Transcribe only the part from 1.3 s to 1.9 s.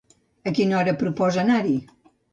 anar-hi?